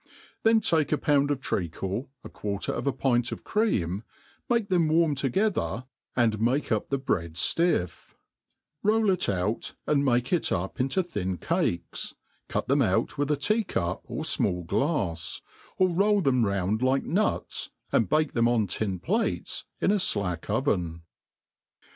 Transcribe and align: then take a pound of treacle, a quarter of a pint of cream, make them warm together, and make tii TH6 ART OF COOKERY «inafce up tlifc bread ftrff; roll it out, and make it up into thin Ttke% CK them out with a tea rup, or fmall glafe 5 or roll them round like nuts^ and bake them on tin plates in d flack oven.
then 0.41 0.59
take 0.59 0.91
a 0.91 0.97
pound 0.97 1.29
of 1.29 1.39
treacle, 1.39 2.09
a 2.23 2.27
quarter 2.29 2.71
of 2.71 2.87
a 2.87 2.91
pint 2.91 3.31
of 3.31 3.43
cream, 3.43 4.01
make 4.49 4.67
them 4.67 4.87
warm 4.87 5.13
together, 5.13 5.85
and 6.15 6.41
make 6.41 6.41
tii 6.41 6.41
TH6 6.41 6.41
ART 6.41 6.41
OF 6.41 6.41
COOKERY 6.41 6.59
«inafce 6.65 6.71
up 6.71 6.89
tlifc 6.89 7.05
bread 7.05 7.33
ftrff; 7.89 8.13
roll 8.81 9.09
it 9.11 9.29
out, 9.29 9.73
and 9.85 10.03
make 10.03 10.33
it 10.33 10.51
up 10.51 10.79
into 10.79 11.03
thin 11.03 11.37
Ttke% 11.37 12.13
CK 12.49 12.65
them 12.65 12.81
out 12.81 13.19
with 13.19 13.29
a 13.29 13.37
tea 13.37 13.63
rup, 13.75 14.03
or 14.07 14.23
fmall 14.23 14.65
glafe 14.65 15.39
5 15.41 15.43
or 15.77 15.89
roll 15.89 16.19
them 16.21 16.47
round 16.47 16.81
like 16.81 17.03
nuts^ 17.03 17.69
and 17.91 18.09
bake 18.09 18.33
them 18.33 18.47
on 18.47 18.65
tin 18.65 18.97
plates 18.97 19.65
in 19.79 19.91
d 19.91 19.99
flack 19.99 20.49
oven. 20.49 21.03